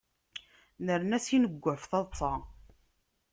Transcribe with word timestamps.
Nerna 0.85 1.17
s 1.25 1.27
ineggwaf 1.35 1.83
taḍsa. 1.91 2.31